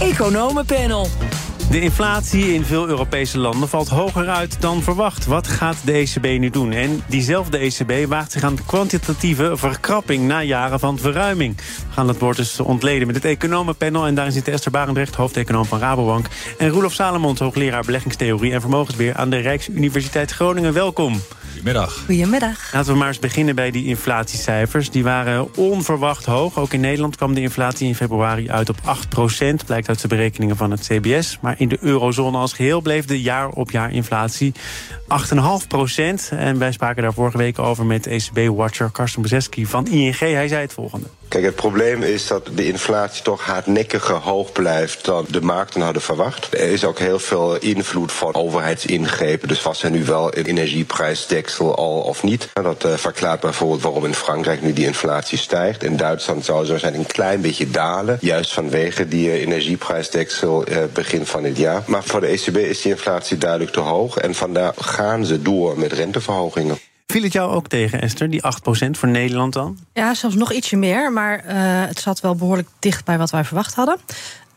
[0.00, 1.06] Economenpanel.
[1.70, 5.26] De inflatie in veel Europese landen valt hoger uit dan verwacht.
[5.26, 6.72] Wat gaat de ECB nu doen?
[6.72, 11.56] En diezelfde ECB waagt zich aan kwantitatieve verkrapping na jaren van verruiming.
[11.56, 14.06] We gaan het woord dus ontleden met het economenpanel.
[14.06, 16.26] En daarin zit Esther Barendrecht, hoofdeconoom van Rabobank.
[16.58, 20.72] En Roelof Salomons, hoogleraar beleggingstheorie en vermogensbeheer aan de Rijksuniversiteit Groningen.
[20.72, 21.20] Welkom.
[21.54, 22.04] Goedemiddag.
[22.04, 22.72] Goedemiddag.
[22.72, 24.90] Laten we maar eens beginnen bij die inflatiecijfers.
[24.90, 26.58] Die waren onverwacht hoog.
[26.58, 30.56] Ook in Nederland kwam de inflatie in februari uit op 8% Blijkt uit de berekeningen
[30.56, 31.38] van het CBS.
[31.40, 34.52] Maar in de eurozone als geheel bleef de jaar-op-jaar inflatie
[35.08, 36.28] 8,5 procent.
[36.30, 40.18] En wij spraken daar vorige week over met ECB-watcher Karsten Bozeski van ING.
[40.18, 41.06] Hij zei het volgende.
[41.28, 46.02] Kijk, het probleem is dat de inflatie toch hardnekkiger hoog blijft dan de markten hadden
[46.02, 46.54] verwacht.
[46.54, 49.48] Er is ook heel veel invloed van overheidsingrepen.
[49.48, 52.48] Dus was er nu wel een energieprijsdeksel al of niet?
[52.52, 55.82] Dat uh, verklaart bijvoorbeeld waarom in Frankrijk nu die inflatie stijgt.
[55.82, 58.18] In Duitsland zou zo zijn een klein beetje dalen.
[58.20, 61.82] Juist vanwege die uh, energieprijsdeksel uh, begin van het jaar.
[61.86, 64.16] Maar voor de ECB is die inflatie duidelijk te hoog.
[64.16, 66.78] En vandaar gaan ze door met renteverhogingen.
[67.06, 68.42] Viel het jou ook tegen, Esther, die
[68.86, 69.78] 8% voor Nederland dan?
[69.92, 71.52] Ja, zelfs nog ietsje meer, maar uh,
[71.86, 73.96] het zat wel behoorlijk dicht bij wat wij verwacht hadden.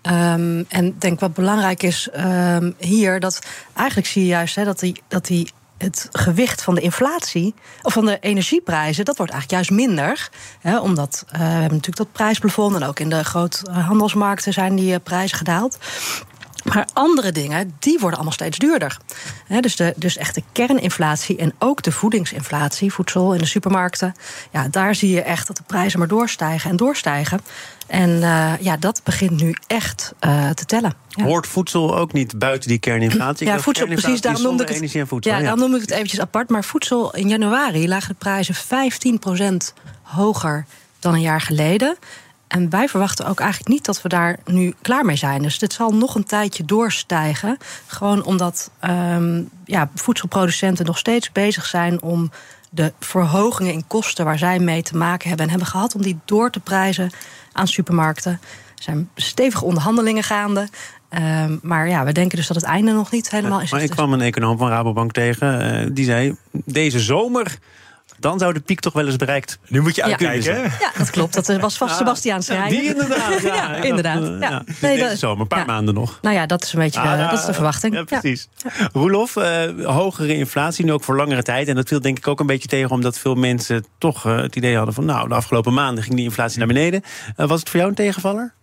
[0.02, 3.40] Um, en ik denk wat belangrijk is um, hier, dat
[3.74, 7.94] eigenlijk zie je juist hè, dat, die, dat die het gewicht van de inflatie, of
[7.94, 10.30] van de energieprijzen, dat wordt eigenlijk juist minder.
[10.62, 14.92] Hè, omdat uh, we hebben natuurlijk dat prijsplafond en ook in de groothandelsmarkten zijn die
[14.92, 15.78] uh, prijzen gedaald.
[16.74, 18.98] Maar andere dingen, die worden allemaal steeds duurder.
[19.46, 24.16] He, dus, de, dus echt de kerninflatie en ook de voedingsinflatie, voedsel in de supermarkten.
[24.52, 27.42] Ja, daar zie je echt dat de prijzen maar doorstijgen en doorstijgen.
[27.88, 30.94] En uh, ja, dat begint nu echt uh, te tellen.
[31.10, 31.24] Ja.
[31.24, 33.48] Hoort voedsel ook niet buiten die kerninflatie?
[33.48, 34.22] Ja, voedsel, precies.
[34.22, 35.32] Daarom noemde ik het, energie en voedsel.
[35.34, 36.50] Ja, daarom noem ik het eventjes apart.
[36.50, 40.66] Maar voedsel in januari lagen de prijzen 15% hoger
[41.00, 41.98] dan een jaar geleden.
[42.48, 45.42] En wij verwachten ook eigenlijk niet dat we daar nu klaar mee zijn.
[45.42, 47.58] Dus dit zal nog een tijdje doorstijgen.
[47.88, 52.32] Gewoon omdat um, ja, voedselproducenten nog steeds bezig zijn om
[52.70, 56.20] de verhogingen in kosten waar zij mee te maken hebben en hebben gehad, om die
[56.26, 57.12] door te prijzen
[57.52, 58.32] aan supermarkten.
[58.76, 60.68] Er zijn stevige onderhandelingen gaande.
[61.10, 63.72] Um, maar ja, we denken dus dat het einde nog niet helemaal is.
[63.72, 65.82] Maar ik kwam een econoom van Rabobank tegen.
[65.86, 67.58] Uh, die zei: deze zomer
[68.20, 69.60] dan zou de piek toch wel eens bereikt.
[69.68, 70.62] Nu moet je uitkijken, hè?
[70.62, 71.34] Ja, dat klopt.
[71.34, 72.70] Dat was vast Sebastiaan Schreier.
[72.70, 73.26] Die inderdaad.
[73.48, 74.22] Ja, ja inderdaad.
[74.22, 74.50] Dat, ja.
[74.50, 74.64] ja.
[74.82, 76.20] Nee, Deze zomer, een paar maanden nog.
[76.22, 77.94] Nou ja, dat is een beetje ah, dat is de verwachting.
[77.94, 78.48] Ja, precies.
[78.94, 81.68] Roelof, uh, hogere inflatie, nu ook voor langere tijd.
[81.68, 82.90] En dat viel denk ik ook een beetje tegen...
[82.90, 85.06] omdat veel mensen toch uh, het idee hadden van...
[85.06, 87.04] nou, de afgelopen maanden ging die inflatie naar beneden.
[87.38, 88.54] Uh, was het voor jou een tegenvaller?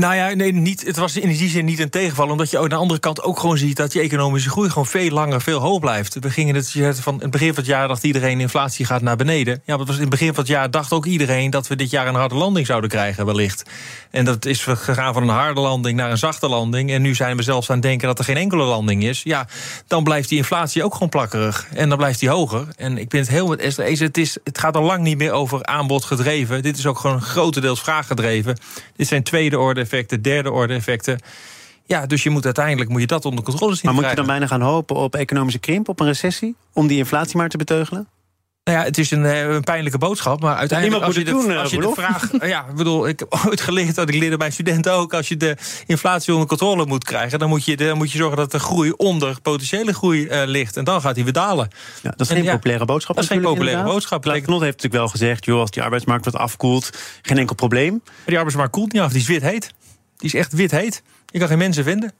[0.00, 2.28] Nou ja, nee, niet, het was in die zin niet een tegenval.
[2.28, 5.10] Omdat je aan de andere kant ook gewoon ziet dat je economische groei gewoon veel
[5.10, 6.16] langer, veel hoog blijft.
[6.20, 9.62] We gingen het van het begin van het jaar dacht iedereen inflatie gaat naar beneden.
[9.64, 11.90] Ja, maar was in het begin van het jaar dacht ook iedereen dat we dit
[11.90, 13.62] jaar een harde landing zouden krijgen, wellicht.
[14.10, 16.90] En dat is gegaan van een harde landing naar een zachte landing.
[16.90, 19.22] En nu zijn we zelfs aan het denken dat er geen enkele landing is.
[19.22, 19.46] Ja,
[19.86, 21.66] dan blijft die inflatie ook gewoon plakkerig.
[21.74, 22.66] En dan blijft die hoger.
[22.76, 24.00] En ik ben het heel met Esther eens.
[24.00, 26.62] Het, is, het gaat al lang niet meer over aanbod gedreven.
[26.62, 28.58] Dit is ook gewoon grotendeels vraaggedreven.
[28.96, 31.18] Dit zijn tweede orde effecten, derde orde effecten.
[31.86, 33.84] Ja, dus je moet uiteindelijk moet je dat onder controle zien.
[33.84, 36.98] Maar moet je dan bijna gaan hopen op economische krimp, op een recessie, om die
[36.98, 38.08] inflatie maar te beteugelen?
[38.64, 41.70] Nou ja, het is een, een, pijnlijke boodschap, maar uiteindelijk als je, de, doen, als
[41.70, 42.30] je de vraag...
[42.54, 45.14] ja, ik bedoel, ik heb ooit geleerd, dat ik leerde mijn studenten ook...
[45.14, 45.56] als je de
[45.86, 47.38] inflatie onder controle moet krijgen...
[47.38, 50.76] dan moet je, dan moet je zorgen dat de groei onder potentiële groei uh, ligt.
[50.76, 51.68] En dan gaat hij weer dalen.
[52.02, 53.14] Ja, dat is geen en, populaire boodschap.
[53.14, 53.94] Dat is geen populaire inderdaad.
[53.94, 54.22] boodschap.
[54.22, 55.44] Klaas Knot heeft natuurlijk wel gezegd...
[55.44, 56.90] joh, als die arbeidsmarkt wat afkoelt,
[57.22, 58.00] geen enkel probleem.
[58.04, 59.72] Maar die arbeidsmarkt koelt niet af, die is wit heet.
[60.20, 61.02] Die is echt wit heet.
[61.26, 62.12] Je kan geen mensen vinden.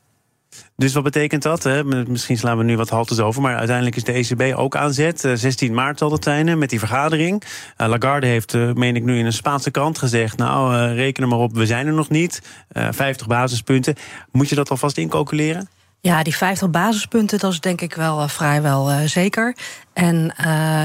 [0.76, 1.62] Dus wat betekent dat?
[1.62, 1.84] Hè?
[1.84, 5.28] Misschien slaan we nu wat haltes over, maar uiteindelijk is de ECB ook aan zet.
[5.34, 7.42] 16 maart zal dat zijn met die vergadering.
[7.78, 11.22] Uh, Lagarde heeft, uh, meen ik nu, in een Spaanse krant gezegd: Nou, uh, reken
[11.22, 12.42] er maar op, we zijn er nog niet.
[12.90, 13.94] 50 basispunten.
[14.32, 15.68] Moet je dat alvast incalculeren?
[16.00, 19.56] Ja, die 50 basispunten, dat is denk ik wel vrijwel zeker.
[19.92, 20.34] En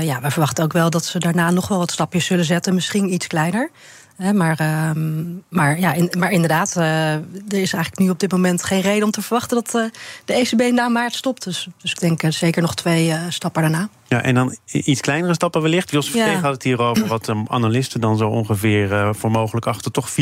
[0.02, 3.14] ja, we verwachten ook wel dat ze daarna nog wel wat stapjes zullen zetten, misschien
[3.14, 3.70] iets kleiner.
[4.16, 5.04] He, maar, uh,
[5.50, 9.04] maar, ja, in, maar inderdaad, uh, er is eigenlijk nu op dit moment geen reden
[9.04, 9.86] om te verwachten dat uh,
[10.26, 11.44] de ECB na maart stopt.
[11.44, 13.90] Dus, dus ik denk zeker nog twee stappen daarna.
[14.08, 15.92] Ja, en dan iets kleinere stappen wellicht.
[15.92, 16.40] Jos Versteeg ja.
[16.40, 20.14] had het hier over wat um, analisten dan zo ongeveer voor mogelijk achter toch 4%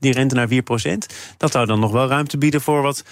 [0.00, 0.52] Die rente naar 4%
[1.36, 3.04] Dat zou dan nog wel ruimte bieden voor wat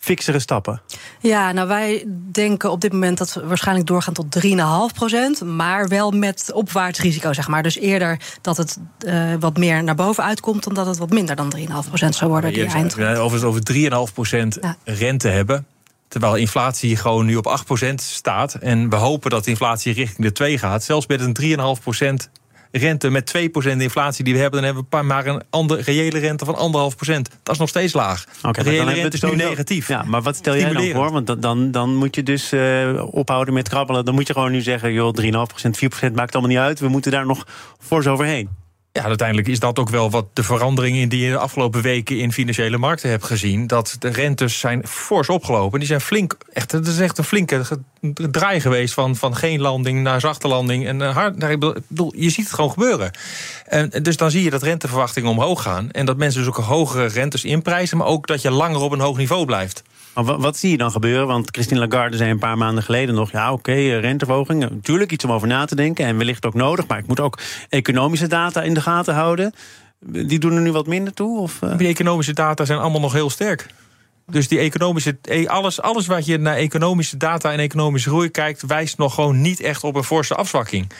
[0.00, 0.82] fixere stappen?
[1.20, 5.44] Ja, nou wij denken op dit moment dat we waarschijnlijk doorgaan tot 3,5 procent.
[5.44, 7.62] Maar wel met opwaarts risico, zeg maar.
[7.62, 10.64] Dus eerder dat het uh, wat meer naar boven uitkomt...
[10.64, 12.52] dan dat het wat minder dan 3,5 procent zou worden.
[12.52, 13.00] Die eind.
[13.00, 13.62] Over, over
[14.08, 14.76] 3,5 procent ja.
[14.84, 15.66] rente hebben...
[16.08, 18.54] Terwijl inflatie gewoon nu op 8% staat.
[18.54, 20.84] En we hopen dat de inflatie richting de 2 gaat.
[20.84, 21.36] Zelfs met een
[22.24, 22.39] 3,5%
[22.70, 26.44] rente met 2% inflatie die we hebben, dan hebben we maar een andere reële rente
[26.44, 27.12] van 1,5%.
[27.42, 28.24] Dat is nog steeds laag.
[28.42, 29.88] Oké, de reële rente is nu negatief.
[29.88, 31.12] Ja, maar wat stel jij dan voor?
[31.12, 34.04] Want dan, dan, dan moet je dus uh, ophouden met krabbelen.
[34.04, 36.80] Dan moet je gewoon nu zeggen, joh, 3,5%, 4% maakt allemaal niet uit.
[36.80, 37.46] We moeten daar nog
[37.78, 38.59] fors overheen.
[38.92, 42.32] Ja, uiteindelijk is dat ook wel wat de veranderingen die je de afgelopen weken in
[42.32, 43.66] financiële markten hebt gezien.
[43.66, 45.78] Dat de rentes zijn fors opgelopen.
[45.78, 47.62] Die zijn flink, echt, het is echt een flinke
[48.14, 50.86] draai geweest van, van geen landing naar zachte landing.
[50.86, 53.10] En eh, hard, bedoel, je ziet het gewoon gebeuren.
[53.64, 55.90] En, dus dan zie je dat renteverwachtingen omhoog gaan.
[55.90, 59.00] En dat mensen dus ook hogere rentes inprijzen, maar ook dat je langer op een
[59.00, 59.82] hoog niveau blijft.
[60.14, 61.26] Maar wat, zie je dan gebeuren?
[61.26, 63.30] Want Christine Lagarde zei een paar maanden geleden nog...
[63.30, 66.06] ja, oké, okay, eh, renteverhoging, natuurlijk iets om over na te denken...
[66.06, 69.54] en wellicht ook nodig, maar ik moet ook economische data in de gaten houden.
[70.00, 71.40] Die doen er nu wat minder toe?
[71.40, 71.76] Of, uh...
[71.78, 73.66] Die economische data zijn allemaal nog heel sterk.
[74.26, 78.62] Dus die economische, e, alles, alles wat je naar economische data en economische groei kijkt...
[78.66, 80.92] wijst nog gewoon niet echt op een forse afzwakking.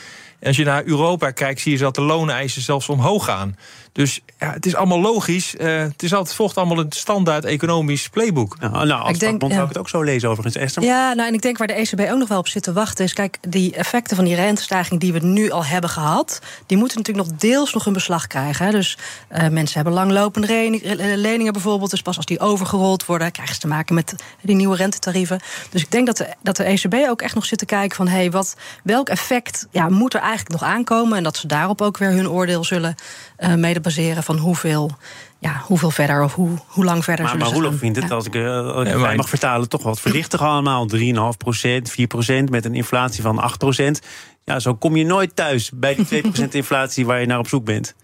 [0.43, 3.55] Als je naar Europa kijkt, zie je dat de looneisen zelfs omhoog gaan.
[3.93, 5.55] Dus ja, het is allemaal logisch.
[5.55, 8.57] Uh, het is altijd, volgt allemaal een standaard economisch playbook.
[8.59, 9.49] Ja, nou, als ik denk, ja.
[9.49, 10.83] zou ik het ook zo lezen overigens, Esther.
[10.83, 13.05] Ja, nou, en ik denk waar de ECB ook nog wel op zit te wachten...
[13.05, 16.39] is, kijk, die effecten van die rentestijging die we nu al hebben gehad...
[16.65, 18.65] die moeten natuurlijk nog deels nog een beslag krijgen.
[18.65, 18.71] Hè.
[18.71, 18.97] Dus
[19.31, 20.79] uh, mensen hebben langlopende
[21.15, 21.91] leningen bijvoorbeeld...
[21.91, 23.31] dus pas als die overgerold worden...
[23.31, 25.39] krijgen ze te maken met die nieuwe rentetarieven.
[25.69, 28.07] Dus ik denk dat de, dat de ECB ook echt nog zit te kijken van...
[28.07, 31.17] Hey, wat, welk effect ja, moet er eigenlijk nog aankomen...
[31.17, 32.95] en dat ze daarop ook weer hun oordeel zullen
[33.39, 34.91] uh, mede baseren van hoeveel,
[35.39, 38.25] ja, hoeveel verder of hoe, hoe lang verder maar, zullen maar Roelof vindt het, als
[38.25, 40.87] ik, uh, als ik mag vertalen, toch wat verlichtig allemaal.
[40.95, 43.99] 3,5% 4% met een inflatie van 8%
[44.43, 47.65] Ja, zo kom je nooit thuis bij die 2% inflatie waar je naar op zoek
[47.65, 47.95] bent.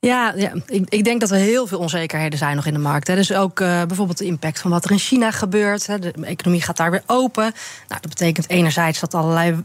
[0.00, 3.06] Ja, ja ik, ik, denk dat er heel veel onzekerheden zijn nog in de markt.
[3.06, 3.14] Hè.
[3.14, 5.86] Dus ook uh, bijvoorbeeld de impact van wat er in China gebeurt.
[5.86, 5.98] Hè.
[5.98, 7.42] De economie gaat daar weer open.
[7.88, 9.64] Nou, dat betekent enerzijds dat allerlei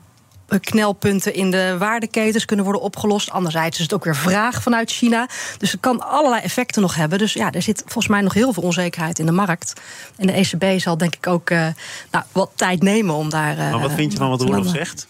[0.60, 3.30] knelpunten in de waardeketens kunnen worden opgelost.
[3.30, 5.28] Anderzijds is het ook weer vraag vanuit China.
[5.58, 7.18] Dus het kan allerlei effecten nog hebben.
[7.18, 9.74] Dus ja, er zit volgens mij nog heel veel onzekerheid in de markt.
[10.18, 11.68] En de ECB zal denk ik ook uh,
[12.12, 13.58] nou, wat tijd nemen om daar.
[13.58, 15.08] Uh, maar wat vind je van wat Roelof zegt?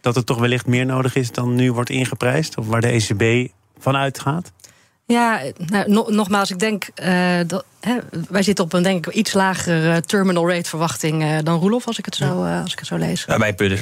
[0.00, 2.58] Dat het toch wellicht meer nodig is dan nu wordt ingeprijsd?
[2.58, 4.52] Of waar de ECB van uitgaat?
[5.06, 7.96] Ja, nou, nogmaals, ik denk uh, dat hè,
[8.28, 11.98] wij zitten op een denk ik iets lagere terminal rate verwachting uh, dan Roelof, als
[11.98, 13.26] ik het zo, uh, als ik het zo lees.
[13.26, 13.80] Nou, mijn punt is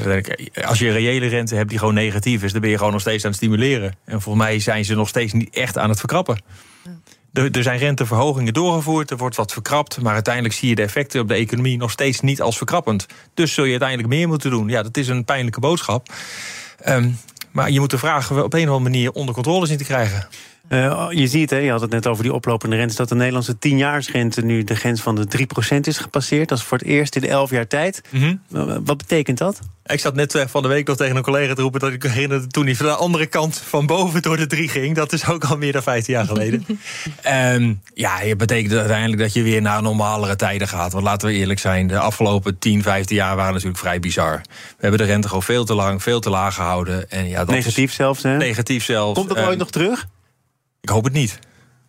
[0.64, 3.24] als je reële rente hebt die gewoon negatief is, dan ben je gewoon nog steeds
[3.24, 3.96] aan het stimuleren.
[4.04, 6.42] En volgens mij zijn ze nog steeds niet echt aan het verkrappen.
[7.32, 11.20] Er, er zijn renteverhogingen doorgevoerd, er wordt wat verkrapt, maar uiteindelijk zie je de effecten
[11.20, 13.06] op de economie nog steeds niet als verkrappend.
[13.34, 14.68] Dus zul je uiteindelijk meer moeten doen.
[14.68, 16.12] Ja, dat is een pijnlijke boodschap.
[16.88, 17.18] Um,
[17.50, 20.28] maar je moet de vragen op een of andere manier onder controle zien te krijgen.
[20.70, 22.94] Uh, je ziet, hè, je had het net over die oplopende rente...
[22.94, 26.48] dat de Nederlandse tienjaarsrente nu de grens van de 3% is gepasseerd.
[26.48, 28.02] Dat is voor het eerst in 11 jaar tijd.
[28.10, 28.84] Mm -hmm.
[28.84, 29.60] Wat betekent dat?
[29.86, 31.80] Ik zat net eh, van de week nog tegen een collega te roepen...
[31.80, 34.96] dat ik herinnerde toen hij van de andere kant van boven door de 3 ging.
[34.96, 36.66] Dat is ook al meer dan 15 jaar geleden.
[37.54, 40.92] um, ja, het betekent uiteindelijk dat je weer naar normalere tijden gaat.
[40.92, 44.40] Want laten we eerlijk zijn, de afgelopen 10, 15 jaar waren natuurlijk vrij bizar.
[44.50, 47.10] We hebben de rente gewoon veel te lang, veel te laag gehouden.
[47.10, 48.36] En ja, dat negatief zelfs, hè?
[48.36, 49.14] Negatief zelfs.
[49.14, 50.06] Komt dat um, ooit nog terug?
[50.80, 51.38] Ik hoop het niet.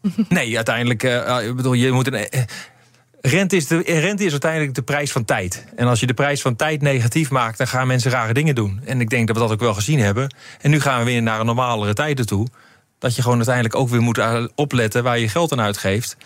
[0.30, 2.14] nee, uiteindelijk, uh, ik bedoel, je moet een.
[2.14, 2.42] Uh,
[3.22, 5.66] rente, is de, rente is uiteindelijk de prijs van tijd.
[5.76, 8.82] En als je de prijs van tijd negatief maakt, dan gaan mensen rare dingen doen.
[8.86, 10.36] En ik denk dat we dat ook wel gezien hebben.
[10.62, 12.48] En nu gaan we weer naar een normalere tijden toe.
[13.00, 14.22] Dat je gewoon uiteindelijk ook weer moet
[14.56, 16.18] opletten waar je geld aan uitgeeft.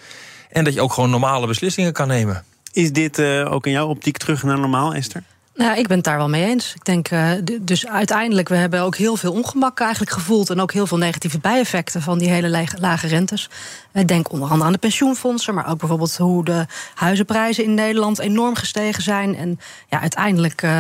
[0.50, 2.44] En dat je ook gewoon normale beslissingen kan nemen.
[2.72, 5.24] Is dit uh, ook in jouw optiek terug naar normaal, Esther?
[5.56, 6.74] Nou, ik ben het daar wel mee eens.
[6.74, 7.32] Ik denk, uh,
[7.62, 10.50] dus uiteindelijk, we hebben ook heel veel ongemak eigenlijk gevoeld.
[10.50, 13.50] En ook heel veel negatieve bijeffecten van die hele lage rentes.
[13.94, 18.20] Ik denk onder andere aan de pensioenfondsen, maar ook bijvoorbeeld hoe de huizenprijzen in Nederland
[18.20, 19.36] enorm gestegen zijn.
[19.36, 19.60] En
[19.90, 20.72] ja, uiteindelijk uh,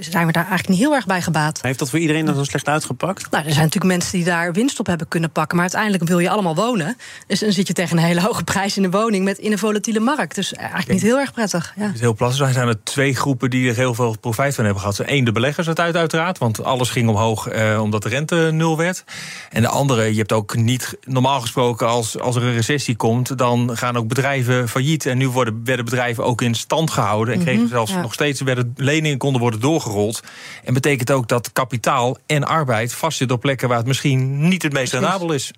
[0.00, 1.62] zijn we daar eigenlijk niet heel erg bij gebaat.
[1.62, 3.30] Heeft dat voor iedereen dan zo slecht uitgepakt?
[3.30, 5.56] Nou, er zijn natuurlijk mensen die daar winst op hebben kunnen pakken.
[5.56, 6.96] Maar uiteindelijk wil je allemaal wonen.
[7.26, 9.58] Dus dan zit je tegen een hele hoge prijs in de woning met in een
[9.58, 10.34] volatiele markt.
[10.34, 11.72] Dus eigenlijk niet heel erg prettig.
[11.76, 11.86] Ja.
[11.86, 12.46] Het is heel plastic.
[12.46, 15.02] Er zijn er twee groepen die er heel veel profijt van hebben gehad.
[15.06, 16.38] Eén, de beleggers het uit, uiteraard.
[16.38, 19.04] Want alles ging omhoog eh, omdat de rente nul werd.
[19.50, 23.38] En de andere, je hebt ook niet normaal gesproken als, als er een recessie komt,
[23.38, 25.06] dan gaan ook bedrijven failliet.
[25.06, 27.34] En nu worden, werden bedrijven ook in stand gehouden.
[27.34, 30.22] En kregen mhm, zelfs nog steeds werden leningen konden worden doorgerold.
[30.64, 34.72] En betekent ook dat kapitaal en arbeid vastzit op plekken waar het misschien niet het
[34.72, 35.52] meest rendabel is.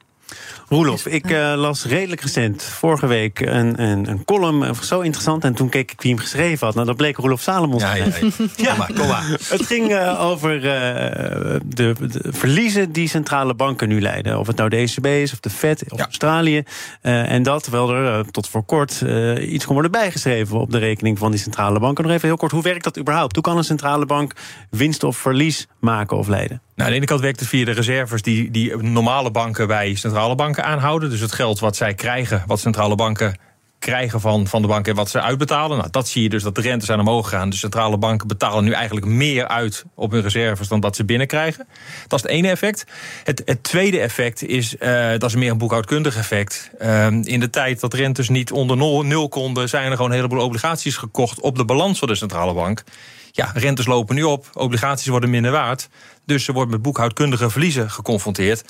[0.69, 4.63] Roelof, ik uh, las redelijk recent, vorige week, een, een, een column.
[4.63, 5.45] Uh, zo interessant.
[5.45, 6.75] En toen keek ik wie hem geschreven had.
[6.75, 7.79] Nou, dat bleek Roelof Salomon.
[7.79, 8.31] Ja, ja, ja.
[8.57, 8.77] ja.
[8.77, 9.25] maar, kom maar.
[9.49, 11.95] Het ging uh, over de, de,
[12.31, 14.39] verliezen die centrale banken nu leiden.
[14.39, 16.63] Of het nou de ECB is, of de Fed, of Australië.
[17.01, 19.05] en dat, terwijl er tot voor kort
[19.41, 22.05] iets kon worden bijgeschreven op de rekening van die centrale banken.
[22.05, 23.35] Nog even heel kort, hoe werkt dat überhaupt?
[23.35, 24.33] Hoe kan een centrale bank
[24.71, 26.63] winst of verlies maken of leiden?
[26.79, 29.95] Nou, aan de ene kant werkt het via de reserves die, die normale banken bij
[29.95, 31.11] centrale banken aanhouden.
[31.11, 33.37] Dus het geld wat zij krijgen, wat centrale banken
[33.79, 35.79] krijgen van, van de banken en wat ze uitbetalen.
[35.79, 37.51] Nou, dat zie je dus dat de rentes zijn omhoog gaan.
[37.51, 41.67] De centrale banken betalen nu eigenlijk meer uit op hun reserves dan dat ze binnenkrijgen.
[42.07, 42.85] Dat is het ene effect.
[43.25, 46.71] Het, het tweede effect is, uh, dat is meer een boekhoudkundig effect.
[46.81, 50.17] Uh, in de tijd dat rentes niet onder nul, nul konden, zijn er gewoon een
[50.17, 52.85] heleboel obligaties gekocht op de balans van de centrale bank.
[53.33, 55.89] Ja, rentes lopen nu op, obligaties worden minder waard.
[56.27, 58.65] Dus ze wordt met boekhoudkundige verliezen geconfronteerd.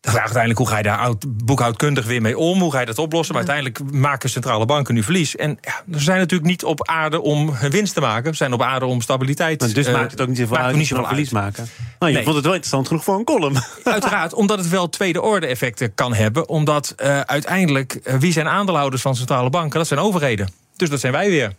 [0.00, 2.60] De vraag uiteindelijk hoe ga je daar boekhoudkundig weer mee om?
[2.60, 3.34] Hoe ga je dat oplossen?
[3.34, 5.36] Maar uiteindelijk maken centrale banken nu verlies.
[5.36, 8.30] En ja, ze zijn natuurlijk niet op aarde om winst te maken.
[8.30, 9.60] Ze zijn op aarde om stabiliteit.
[9.60, 10.76] Maar dus uh, maakt het ook niet zoveel uit.
[10.76, 11.68] Niet zoveel verlies maken.
[11.98, 12.24] Nou, je nee.
[12.24, 13.56] vond het wel interessant genoeg voor een column.
[13.84, 16.48] Uiteraard, omdat het wel tweede orde effecten kan hebben.
[16.48, 19.78] Omdat uh, uiteindelijk, uh, wie zijn aandeelhouders van centrale banken?
[19.78, 20.48] Dat zijn overheden.
[20.76, 21.54] Dus dat zijn wij weer.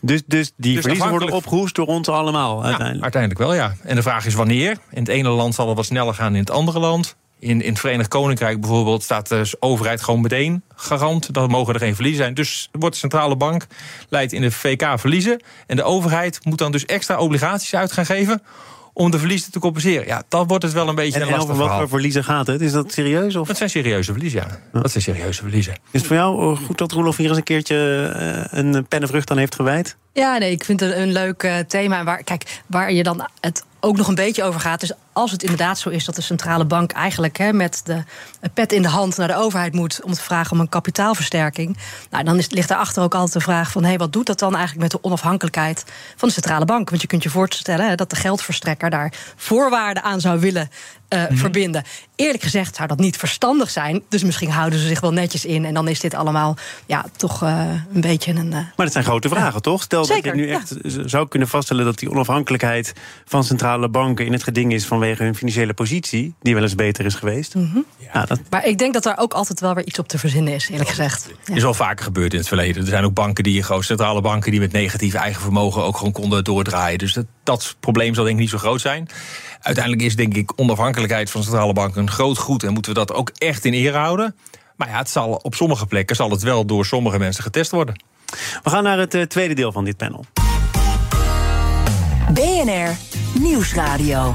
[0.00, 2.96] Dus, dus die dus verliezen worden opgehoest door ons allemaal uiteindelijk?
[2.96, 3.74] Ja, uiteindelijk wel, ja.
[3.82, 4.70] En de vraag is wanneer.
[4.90, 7.16] In het ene land zal het wat sneller gaan in het andere land.
[7.38, 11.34] In, in het Verenigd Koninkrijk bijvoorbeeld staat de overheid gewoon meteen garant.
[11.34, 12.34] Dan mogen er geen verliezen zijn.
[12.34, 13.66] Dus wordt de centrale bank
[14.08, 15.42] leidt in de VK verliezen.
[15.66, 18.42] En de overheid moet dan dus extra obligaties uit gaan geven
[18.92, 20.06] om de verliezen te compenseren.
[20.06, 22.24] Ja, dan wordt het wel een beetje en, een lastig En over wat voor verliezen
[22.24, 22.60] gaat het?
[22.60, 23.36] Is dat serieus?
[23.36, 23.46] Of?
[23.46, 24.80] Dat zijn serieuze verliezen, ja.
[24.80, 25.72] Dat zijn serieuze verliezen.
[25.72, 27.76] Is het voor jou goed dat Roelof hier eens een keertje
[28.52, 29.96] uh, een pennenvrucht aan heeft gewijd?
[30.12, 32.04] Ja, nee, ik vind het een leuk uh, thema.
[32.04, 34.80] Waar, kijk, waar je dan het ook nog een beetje over gaat.
[34.80, 38.04] Dus als het inderdaad zo is dat de centrale bank eigenlijk hè, met de
[38.54, 41.76] pet in de hand naar de overheid moet om te vragen om een kapitaalversterking.
[42.10, 44.54] Nou, dan is, ligt daarachter ook altijd de vraag van hey, wat doet dat dan
[44.54, 45.84] eigenlijk met de onafhankelijkheid
[46.16, 46.90] van de centrale bank?
[46.90, 50.70] Want je kunt je voorstellen hè, dat de geldverstrekker daar voorwaarden aan zou willen
[51.08, 51.36] uh, mm -hmm.
[51.36, 51.84] verbinden.
[52.16, 54.02] Eerlijk gezegd zou dat niet verstandig zijn.
[54.08, 55.64] Dus misschien houden ze zich wel netjes in.
[55.64, 58.46] En dan is dit allemaal ja, toch uh, een beetje een.
[58.46, 59.60] Uh, maar dat zijn grote vragen, ja.
[59.60, 59.82] toch?
[59.82, 61.08] Stel Zeker, dat je nu echt ja.
[61.08, 62.92] zou kunnen vaststellen dat die onafhankelijkheid
[63.24, 67.04] van centrale banken in het geding is vanwege hun financiële positie, die wel eens beter
[67.04, 67.54] is geweest.
[67.54, 67.84] Mm -hmm.
[68.12, 68.40] ja, dat...
[68.50, 70.88] Maar ik denk dat daar ook altijd wel weer iets op te verzinnen is, eerlijk
[70.88, 71.30] gezegd.
[71.44, 71.54] Ja.
[71.54, 72.82] Is al vaker gebeurd in het verleden.
[72.82, 76.12] Er zijn ook banken die gewoon centrale banken die met negatief eigen vermogen ook gewoon
[76.12, 76.98] konden doordraaien.
[76.98, 79.08] Dus dat, dat probleem zal denk ik niet zo groot zijn.
[79.60, 83.12] Uiteindelijk is denk ik onafhankelijkheid van centrale banken een groot goed en moeten we dat
[83.12, 84.36] ook echt in ere houden.
[84.76, 88.02] Maar ja, het zal, op sommige plekken zal het wel door sommige mensen getest worden.
[88.62, 90.24] We gaan naar het uh, tweede deel van dit panel.
[92.32, 92.96] BNR
[93.40, 94.32] Nieuwsradio.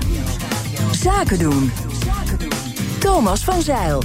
[0.92, 1.72] Zaken doen.
[3.00, 4.04] Thomas van Zeil.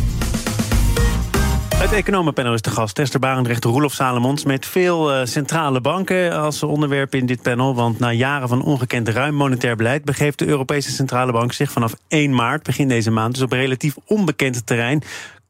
[1.77, 2.99] Het economenpanel is de gast.
[2.99, 4.45] Esther Barendrecht, Roelof Salomons.
[4.45, 7.75] Met veel uh, centrale banken als onderwerp in dit panel.
[7.75, 10.05] Want na jaren van ongekend ruim monetair beleid...
[10.05, 13.35] begeeft de Europese Centrale Bank zich vanaf 1 maart, begin deze maand...
[13.35, 15.03] dus op relatief onbekend terrein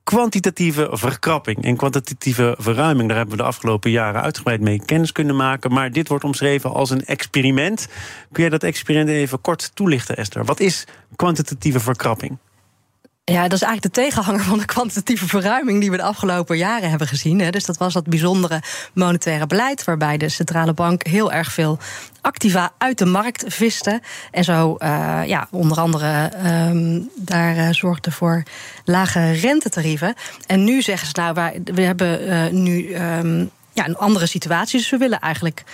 [0.04, 3.08] kwantitatieve verkrapping en kwantitatieve verruiming.
[3.08, 5.72] Daar hebben we de afgelopen jaren uitgebreid mee kennis kunnen maken.
[5.72, 7.88] Maar dit wordt omschreven als een experiment.
[8.32, 10.44] Kun jij dat experiment even kort toelichten, Esther?
[10.44, 10.84] Wat is
[11.16, 12.38] kwantitatieve verkrapping?
[13.32, 16.90] Ja, dat is eigenlijk de tegenhanger van de kwantitatieve verruiming die we de afgelopen jaren
[16.90, 17.50] hebben gezien.
[17.50, 18.62] Dus dat was dat bijzondere
[18.94, 21.78] monetaire beleid, waarbij de centrale bank heel erg veel
[22.20, 24.00] activa uit de markt viste.
[24.30, 26.32] En zo uh, ja, onder andere
[26.68, 28.42] um, daar uh, zorgde voor
[28.84, 30.14] lage rentetarieven.
[30.46, 34.78] En nu zeggen ze nou, we hebben uh, nu um, ja, een andere situatie.
[34.78, 35.64] Dus we willen eigenlijk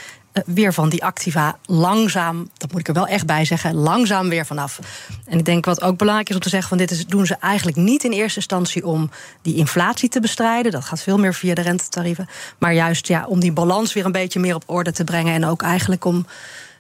[0.46, 4.46] weer van die activa langzaam, dat moet ik er wel echt bij zeggen, langzaam weer
[4.46, 4.78] vanaf.
[5.26, 7.34] En ik denk wat ook belangrijk is om te zeggen: van dit is, doen ze
[7.34, 9.10] eigenlijk niet in eerste instantie om
[9.42, 10.72] die inflatie te bestrijden.
[10.72, 12.28] Dat gaat veel meer via de rentetarieven.
[12.58, 15.34] Maar juist ja, om die balans weer een beetje meer op orde te brengen.
[15.34, 16.26] En ook eigenlijk om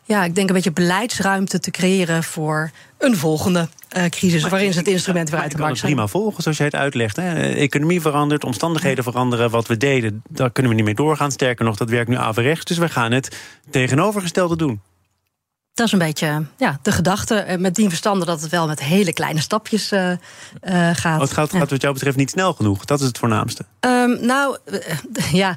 [0.04, 4.72] ja, ik denk een beetje beleidsruimte te creëren voor een volgende uh, crisis maar, waarin
[4.72, 5.92] ze het instrument weer uit de markt zijn.
[5.92, 7.16] prima volgen, zoals jij het uitlegt.
[7.16, 7.52] Hè.
[7.52, 9.50] Economie verandert, omstandigheden veranderen.
[9.50, 11.32] Wat we deden, daar kunnen we niet mee doorgaan.
[11.32, 12.64] Sterker nog, dat werkt nu averechts.
[12.64, 13.36] Dus we gaan het
[13.70, 14.80] tegenovergestelde doen.
[15.74, 17.56] Dat is een beetje ja, de gedachte.
[17.58, 20.16] Met die verstande dat het wel met hele kleine stapjes uh, uh,
[20.92, 21.14] gaat.
[21.14, 22.84] Oh, het gaat, gaat wat jou betreft niet snel genoeg.
[22.84, 23.64] Dat is het voornaamste.
[23.80, 24.56] Um, nou,
[25.32, 25.56] ja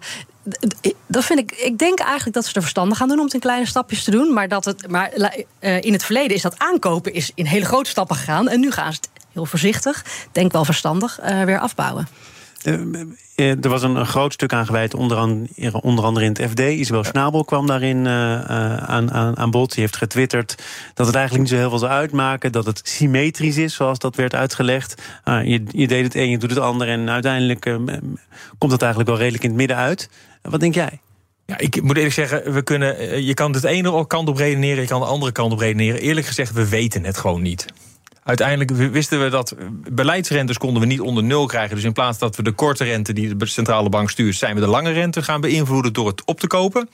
[1.07, 1.51] dat vind ik.
[1.51, 4.11] Ik denk eigenlijk dat ze er verstandig gaan doen om het in kleine stapjes te
[4.11, 4.33] doen.
[4.33, 7.89] Maar, dat het, maar uh, in het verleden is dat aankopen is in hele grote
[7.89, 8.47] stappen gegaan.
[8.49, 12.07] En nu gaan ze het heel voorzichtig, denk wel verstandig, uh, weer afbouwen.
[13.35, 16.59] Er was een, een, groot stuk aan gewijd, onder, andere, onder andere in het FD.
[16.59, 18.43] Isabel Schnabel kwam daarin uh,
[18.77, 19.71] aan, aan, aan bod.
[19.71, 20.55] Die heeft getwitterd
[20.93, 22.51] dat het eigenlijk niet zo heel veel zou uitmaken.
[22.51, 25.01] Dat het symmetrisch is, zoals dat werd uitgelegd.
[25.25, 26.87] Uh, je, je, deed het een, je doet het ander.
[26.87, 27.75] En uiteindelijk uh,
[28.57, 30.09] komt dat eigenlijk wel redelijk in het midden uit.
[30.49, 30.99] Wat denk jij?
[31.45, 34.87] Ja, ik moet eerlijk zeggen, we kunnen, je kan het ene kant op redeneren, je
[34.87, 36.01] kan de andere kant op redeneren.
[36.01, 37.65] Eerlijk gezegd, we weten het gewoon niet.
[38.23, 39.55] Uiteindelijk wisten we dat
[39.91, 41.75] beleidsrentes konden we niet onder nul krijgen.
[41.75, 44.61] Dus in plaats dat we de korte rente die de centrale bank stuurt, zijn we
[44.61, 46.89] de lange rente gaan beïnvloeden door het op te kopen.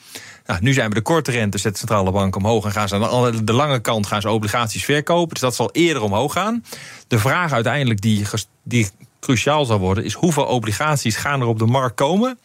[0.46, 2.96] Nou, nu zijn we de korte rente, zet de centrale bank omhoog en gaan ze
[2.96, 5.29] aan de lange kant gaan ze obligaties verkopen.
[5.29, 6.63] Dus dat zal eerder omhoog gaan.
[7.08, 8.25] De vraag uiteindelijk die,
[8.63, 8.89] die
[9.20, 12.39] cruciaal zal worden, is hoeveel obligaties gaan er op de markt komen?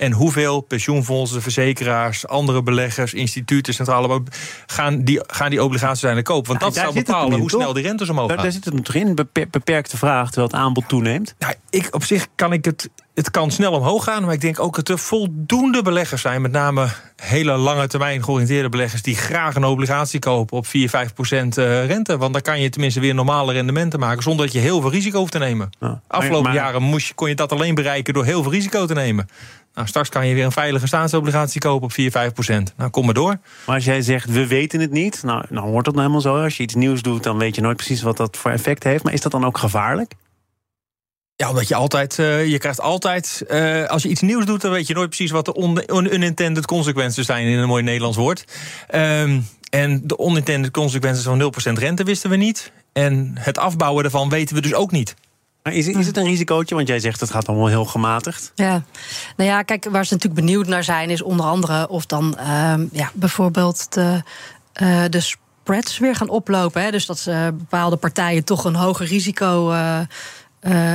[0.00, 4.28] En hoeveel pensioenfondsen, verzekeraars, andere beleggers, instituten, centrale bank
[4.66, 6.48] gaan die, gaan die obligaties zijn kopen?
[6.48, 8.42] Want dat zal bepalen hoe snel die rentes omhoog gaan.
[8.42, 9.14] Daar, zit het toch in,
[9.50, 11.34] beperkte vraag, terwijl het aanbod toeneemt?
[11.38, 14.60] Nou, ik, op zich kan ik het het kan snel omhoog gaan, maar ik denk
[14.60, 16.42] ook dat er voldoende beleggers zijn.
[16.42, 21.14] Met name hele lange termijn georiënteerde beleggers die graag een obligatie kopen op 4, 5
[21.14, 22.16] procent eh, rente.
[22.16, 25.18] Want dan kan je tenminste weer normale rendementen maken zonder dat je heel veel risico
[25.18, 25.70] hoeft te nemen.
[26.06, 29.28] Afgelopen jaren moest je, kon je dat alleen bereiken door heel veel risico te nemen.
[29.74, 32.72] Nou, straks kan je weer een veilige staatsobligatie kopen op 4, 5 procent.
[32.76, 33.38] Nou, kom maar door.
[33.66, 36.42] Maar als jij zegt, we weten het niet, nou, nou hoort dat nou helemaal zo.
[36.42, 39.04] Als je iets nieuws doet, dan weet je nooit precies wat dat voor effect heeft.
[39.04, 40.14] Maar is dat dan ook gevaarlijk?
[41.36, 44.70] Ja, omdat je altijd, uh, je krijgt altijd, uh, als je iets nieuws doet, dan
[44.70, 48.44] weet je nooit precies wat de unintended consequences zijn in een mooi Nederlands woord.
[48.94, 52.72] Um, en de unintended consequences van 0% rente wisten we niet.
[52.92, 55.14] En het afbouwen ervan weten we dus ook niet.
[55.62, 56.74] Is, is het een risicootje?
[56.74, 58.52] Want jij zegt het gaat allemaal heel gematigd.
[58.54, 58.82] Ja,
[59.36, 62.74] nou ja, kijk, waar ze natuurlijk benieuwd naar zijn, is onder andere of dan uh,
[62.92, 64.22] ja, bijvoorbeeld de,
[64.82, 66.82] uh, de spreads weer gaan oplopen.
[66.82, 66.90] Hè?
[66.90, 69.98] Dus dat ze bepaalde partijen toch een hoger risico uh,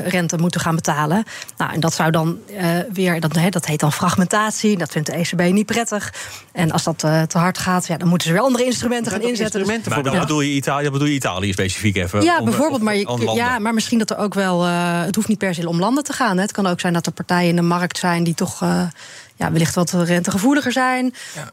[0.05, 1.23] rente moeten gaan betalen.
[1.57, 4.77] Nou, en dat zou dan uh, weer, dat, he, dat heet dan fragmentatie.
[4.77, 6.13] Dat vindt de ECB niet prettig.
[6.51, 9.21] En als dat uh, te hard gaat, ja, dan moeten ze weer andere instrumenten gaan
[9.21, 9.59] inzetten.
[9.59, 10.19] Instrumenten maar dan ja.
[10.19, 12.21] bedoel je Italië, bedoel je Italië specifiek even?
[12.21, 12.81] Ja, om, bijvoorbeeld.
[12.81, 14.63] Maar, je, ja, maar misschien dat er ook wel.
[14.63, 16.35] het hoeft niet per se om landen te gaan.
[16.35, 16.41] Hè.
[16.41, 18.59] Het kan ook zijn dat er partijen in de markt zijn die toch
[19.35, 21.13] ja, wellicht wat rentegevoeliger zijn.
[21.35, 21.49] Ja.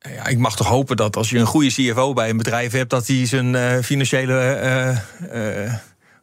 [0.00, 2.72] Nou, ja, ik mag toch hopen dat als je een goede CFO bij een bedrijf
[2.72, 4.96] hebt, dat hij zijn financiële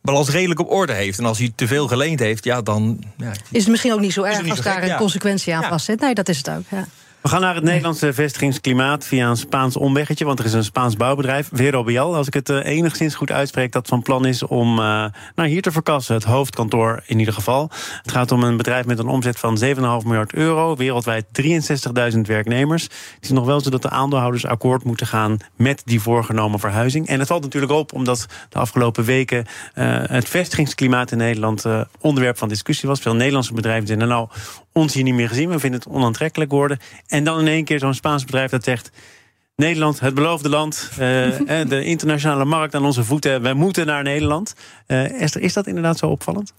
[0.06, 1.20] balans redelijk op orde heeft.
[1.20, 3.04] En als hij te veel geleend heeft, ja, dan.
[3.18, 5.70] Ja, is het misschien ook niet zo erg als daar een consequentie aan ja.
[5.70, 6.00] vastzit.
[6.00, 6.64] Nee, dat is het ook.
[6.70, 6.88] Ja.
[7.26, 10.26] We gaan naar het Nederlandse vestigingsklimaat via een Spaans omweggetje.
[10.26, 13.88] Want er is een Spaans bouwbedrijf, Verobial, als ik het uh, enigszins goed uitspreek, dat
[13.88, 15.06] van plan is om uh,
[15.36, 16.16] naar hier te verkassen.
[16.16, 17.70] Het hoofdkantoor in ieder geval.
[18.02, 19.72] Het gaat om een bedrijf met een omzet van 7,5
[20.04, 20.76] miljard euro.
[20.76, 21.26] Wereldwijd
[22.14, 22.84] 63.000 werknemers.
[22.84, 27.08] Het is nog wel zo dat de aandeelhouders akkoord moeten gaan met die voorgenomen verhuizing.
[27.08, 31.66] En het valt natuurlijk op omdat de afgelopen weken uh, het vestigingsklimaat in Nederland
[32.00, 33.00] onderwerp van discussie was.
[33.00, 34.28] Veel Nederlandse bedrijven zijn nou
[34.78, 35.50] ons hier niet meer gezien.
[35.50, 36.80] We vinden het onaantrekkelijk worden.
[37.08, 38.92] En dan in één keer zo'n Spaans bedrijf dat zegt...
[39.56, 40.98] Nederland, het beloofde land, uh,
[41.68, 43.42] de internationale markt aan onze voeten.
[43.42, 44.56] Wij moeten naar Nederland.
[44.88, 46.54] Uh, Esther, is dat inderdaad zo opvallend?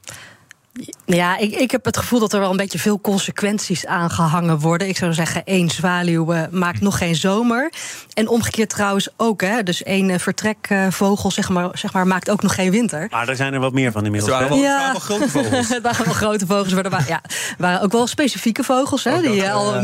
[1.05, 4.89] Ja, ik, ik heb het gevoel dat er wel een beetje veel consequenties aangehangen worden.
[4.89, 7.73] Ik zou zeggen, één zwaluw uh, maakt nog geen zomer.
[8.15, 9.41] En omgekeerd trouwens ook.
[9.41, 13.07] Hè, dus één uh, vertrekvogel zeg maar, zeg maar, maakt ook nog geen winter.
[13.11, 14.33] Maar er zijn er wat meer van inmiddels.
[14.33, 14.91] Het waren wel, ja.
[14.93, 15.69] wel grote vogels.
[15.69, 16.75] het waren wel grote vogels.
[16.75, 17.21] Maar er waren, ja,
[17.59, 19.05] waren ook wel specifieke vogels.
[19.05, 19.75] Hè, die uh, al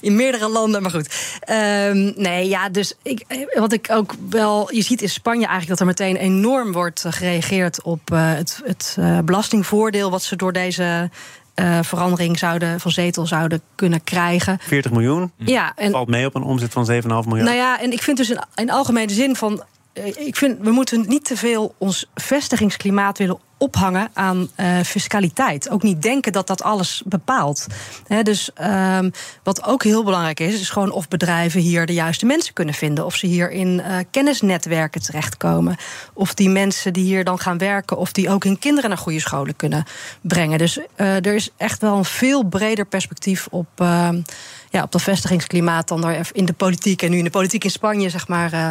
[0.00, 0.82] in meerdere landen.
[0.82, 1.14] Maar goed.
[1.50, 4.74] Um, nee, ja, dus ik, wat ik ook wel...
[4.74, 7.82] Je ziet in Spanje eigenlijk dat er meteen enorm wordt gereageerd...
[7.82, 11.10] op het, het belastingvoordeel wat ze door deze
[11.54, 14.58] uh, verandering zouden, van zetel zouden kunnen krijgen.
[14.60, 15.32] 40 miljoen?
[15.36, 15.72] Ja.
[15.76, 17.44] En, Valt mee op een omzet van 7,5 miljoen.
[17.44, 19.62] Nou ja, en ik vind dus in, in algemene zin van...
[19.94, 25.70] Uh, ik vind, we moeten niet te veel ons vestigingsklimaat willen ophangen aan uh, fiscaliteit.
[25.70, 27.66] Ook niet denken dat dat alles bepaalt.
[28.22, 29.10] dus um,
[29.42, 33.04] wat ook heel belangrijk is, is gewoon of bedrijven hier de juiste mensen kunnen vinden.
[33.04, 35.76] Of ze hier in uh, kennisnetwerken terechtkomen.
[36.12, 39.20] Of die mensen die hier dan gaan werken, of die ook hun kinderen naar goede
[39.20, 39.84] scholen kunnen
[40.20, 40.58] brengen.
[40.58, 43.68] Dus uh, er is echt wel een veel breder perspectief op.
[44.72, 47.70] Ja, op dat vestigingsklimaat dan er in de politiek en nu in de politiek in
[47.70, 48.68] Spanje zeg maar, uh,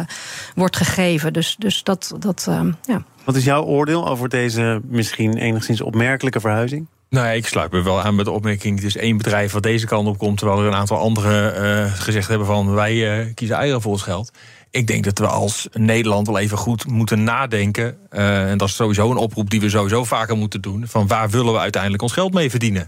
[0.54, 1.32] wordt gegeven.
[1.32, 3.04] Dus, dus dat, dat uh, ja.
[3.24, 6.86] Wat is jouw oordeel over deze misschien enigszins opmerkelijke verhuizing?
[7.08, 8.76] Nou, ja, ik sluit me wel aan met de opmerking.
[8.76, 11.92] Het is één bedrijf wat deze kant op komt, terwijl er een aantal anderen uh,
[11.92, 14.30] gezegd hebben van wij uh, kiezen eieren voor ons geld.
[14.70, 17.96] Ik denk dat we als Nederland wel even goed moeten nadenken.
[18.10, 20.84] Uh, en dat is sowieso een oproep die we sowieso vaker moeten doen.
[20.86, 22.84] Van waar willen we uiteindelijk ons geld mee verdienen?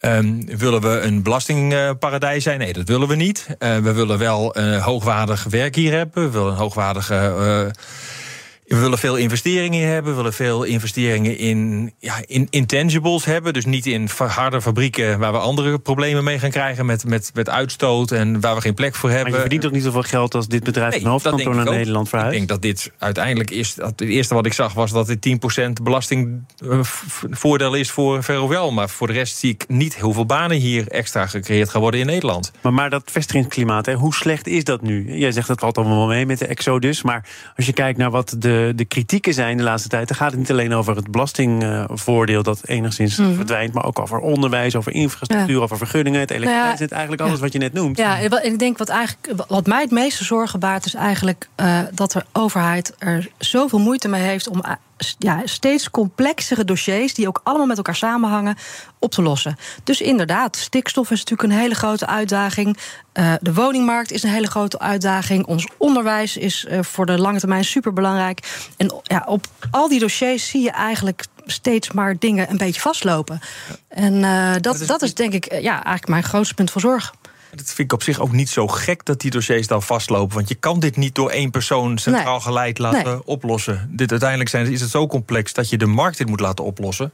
[0.00, 2.58] Um, willen we een belastingparadijs zijn?
[2.58, 3.46] Nee, dat willen we niet.
[3.58, 6.24] Uh, we willen wel uh, hoogwaardig werk hier hebben.
[6.24, 7.70] We willen een hoogwaardige uh,
[8.68, 10.10] we willen veel investeringen hebben.
[10.10, 13.52] We willen veel investeringen in, ja, in intangibles hebben.
[13.52, 16.86] Dus niet in harde fabrieken waar we andere problemen mee gaan krijgen.
[16.86, 19.30] Met, met, met uitstoot en waar we geen plek voor hebben.
[19.30, 22.08] Maar je verdient toch niet zoveel geld als dit bedrijf nee, een hoofdkantoor naar Nederland
[22.08, 22.32] verhuist?
[22.32, 23.76] Ik denk dat dit uiteindelijk is.
[23.76, 25.38] Het eerste wat ik zag was dat dit
[25.78, 28.70] 10% belastingvoordeel is voor Ferrovial.
[28.70, 32.00] Maar voor de rest zie ik niet heel veel banen hier extra gecreëerd gaan worden
[32.00, 32.52] in Nederland.
[32.62, 35.18] Maar, maar dat vestigingsklimaat, hè, hoe slecht is dat nu?
[35.18, 37.02] Jij zegt dat valt allemaal mee met de Exodus.
[37.02, 40.08] Maar als je kijkt naar wat de de, de kritieken zijn de laatste tijd...
[40.08, 42.42] dan gaat het niet alleen over het belastingvoordeel...
[42.42, 43.34] dat enigszins Mhm.
[43.34, 45.62] verdwijnt, maar ook over onderwijs, over infrastructuur...
[45.62, 47.96] over vergunningen, het elektriciteit, eigenlijk alles wat je net noemt.
[47.96, 51.78] Ja, en ik denk wat eigenlijk wat mij het meeste zorgen baart, is eigenlijk eh,
[51.92, 54.72] dat de overheid er zoveel moeite mee heeft om eh,
[55.18, 58.56] ja, steeds complexere dossiers, die ook allemaal met elkaar samenhangen,
[58.98, 59.56] op te lossen.
[59.84, 62.76] Dus inderdaad, stikstof is natuurlijk een hele grote uitdaging.
[63.12, 65.46] Eh, de woningmarkt is een hele grote uitdaging.
[65.46, 68.66] Ons onderwijs is eh, voor de lange termijn superbelangrijk.
[68.76, 73.40] En ja, op al die dossiers zie je eigenlijk steeds maar dingen een beetje vastlopen.
[73.88, 77.14] En eh, dat, is- dat is denk ik ja, eigenlijk mijn grootste punt van zorg.
[77.50, 80.34] Dat vind ik op zich ook niet zo gek dat die dossiers dan vastlopen.
[80.36, 82.40] Want je kan dit niet door één persoon centraal Nee.
[82.40, 83.24] geleid laten Nee.
[83.26, 83.88] oplossen.
[83.92, 87.12] Dit, uiteindelijk zijn, is het zo complex dat je de markt dit moet laten oplossen.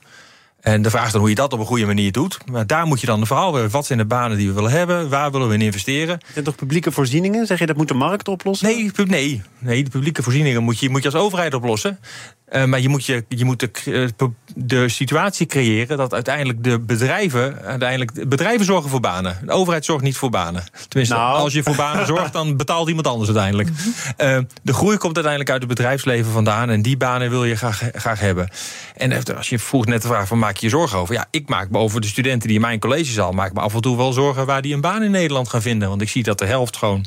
[0.61, 2.39] En de vraag is dan hoe je dat op een goede manier doet.
[2.51, 3.71] Maar daar moet je dan een verhaal hebben.
[3.71, 5.09] Wat zijn de banen die we willen hebben?
[5.09, 6.15] Waar willen we in investeren?
[6.15, 7.47] Het zijn toch publieke voorzieningen?
[7.47, 8.67] Zeg je dat moet de markt oplossen?
[8.69, 11.99] Nee, pu- nee, nee de publieke voorzieningen moet je, moet je als overheid oplossen.
[12.45, 13.71] Eh, maar je moet, je, je moet de,
[14.17, 17.63] eh, de situatie creëren dat uiteindelijk de bedrijven.
[17.63, 19.39] Uiteindelijk, de bedrijven zorgen voor banen.
[19.45, 20.65] De overheid zorgt niet voor banen.
[20.89, 21.39] Tenminste, Nou.
[21.39, 23.69] als je voor banen zorgt, dan betaalt iemand anders uiteindelijk.
[24.17, 26.71] Eh, de groei komt uiteindelijk uit het bedrijfsleven vandaan.
[26.71, 28.49] En die banen wil je graag, graag hebben.
[28.97, 31.15] En als je vroeg net de vraag van maak je je zorgen over?
[31.15, 33.81] Ja, ik maak me over de studenten die in mijn collegezaal maak me af en
[33.81, 35.89] toe wel zorgen waar die een baan in Nederland gaan vinden.
[35.89, 37.05] Want ik zie dat de helft gewoon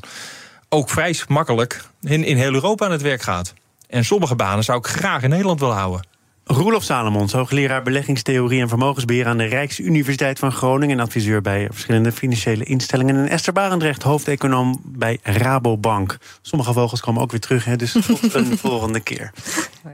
[0.68, 3.54] ook vrij makkelijk in, in heel Europa aan het werk gaat.
[3.88, 6.06] En sommige banen zou ik graag in Nederland willen houden.
[6.50, 12.12] Roelof Salomons, hoogleraar beleggingstheorie en vermogensbeheer aan de Rijksuniversiteit van Groningen en adviseur bij verschillende
[12.12, 13.16] financiële instellingen.
[13.16, 16.18] En Esther Barendrecht, hoofdeconoom bij Rabobank.
[16.42, 19.32] Sommige vogels komen ook weer terug, hè, dus tot een volgende keer.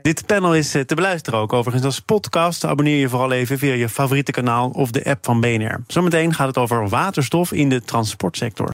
[0.02, 2.64] Dit panel is eh, te beluisteren ook overigens als podcast.
[2.64, 5.80] Abonneer je vooral even via je favoriete kanaal of de app van BNR.
[5.86, 8.73] Zometeen gaat het over waterstof in de transportsector.